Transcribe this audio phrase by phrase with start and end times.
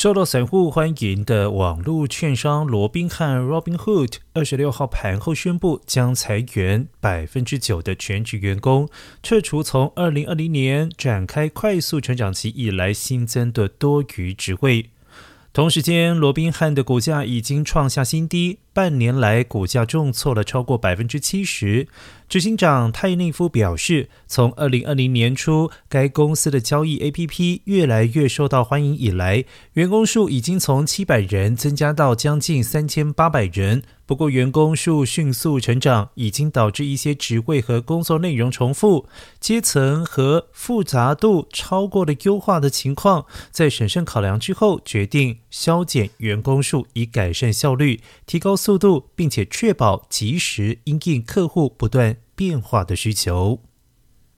[0.00, 8.88] 受到散户欢迎的网络券商罗宾汉 （Robinhood） 二十六号盘后宣布，将裁员百分之九的全职员工，
[9.24, 14.90] 撤除从二零二零年展开快速成长期以来新增的多余职位。
[15.50, 18.60] 同时间，罗宾汉的股价已经创下新低。
[18.72, 21.88] 半年来，股价重挫了超过百分之七十。
[22.28, 33.82] 执行长泰内夫表示，从二零二零年初该公司的交易 APP 越来越受到欢迎以来，员工数已经从七百人增加到将近三千八百人。
[34.08, 39.06] 不过，员工数迅速成长，已经导致一些职位和工作内容重复、
[39.38, 43.26] 阶层和复杂度超过了优化的情况。
[43.50, 53.60] 在审慎考量之后，决定削减员工数，以改善效率，提高速度，并且确保及时应应客户不断变化的需求。